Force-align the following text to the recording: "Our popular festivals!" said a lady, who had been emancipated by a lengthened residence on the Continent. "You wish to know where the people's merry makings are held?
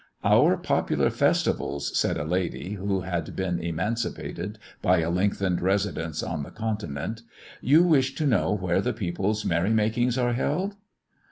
"Our 0.23 0.57
popular 0.57 1.11
festivals!" 1.11 1.95
said 1.95 2.17
a 2.17 2.23
lady, 2.23 2.71
who 2.73 3.01
had 3.01 3.35
been 3.35 3.59
emancipated 3.59 4.57
by 4.81 5.01
a 5.01 5.11
lengthened 5.11 5.61
residence 5.61 6.23
on 6.23 6.41
the 6.41 6.49
Continent. 6.49 7.21
"You 7.61 7.83
wish 7.83 8.15
to 8.15 8.25
know 8.25 8.51
where 8.51 8.81
the 8.81 8.93
people's 8.93 9.45
merry 9.45 9.69
makings 9.69 10.17
are 10.17 10.33
held? 10.33 10.75